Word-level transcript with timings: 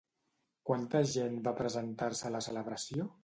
Quanta 0.69 1.01
gent 1.11 1.37
va 1.49 1.55
presentar-se 1.61 2.29
a 2.31 2.35
la 2.39 2.45
celebració? 2.49 3.09